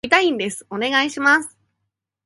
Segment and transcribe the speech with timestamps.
[0.03, 1.55] 読みたいんです、お願いします